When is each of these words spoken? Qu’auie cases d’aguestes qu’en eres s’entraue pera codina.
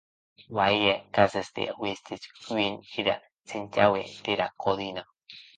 Qu’auie 0.47 0.95
cases 1.15 1.49
d’aguestes 1.55 2.23
qu’en 2.39 2.57
eres 3.05 3.25
s’entraue 3.49 4.05
pera 4.23 4.47
codina. 4.61 5.03